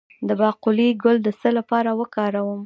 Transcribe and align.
د 0.27 0.29
باقلي 0.41 0.89
ګل 1.03 1.17
د 1.23 1.29
څه 1.39 1.49
لپاره 1.57 1.89
وکاروم؟ 1.99 2.59